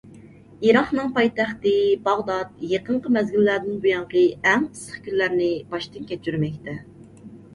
[0.67, 1.73] ئىراقنىڭ پايتەختى
[2.07, 6.75] باغدات يېقىنقى مەزگىللەردىن بۇيانقى ئەڭ ئىسسىق كۈنلەرنى باشتىن كەچۈرمەكتە.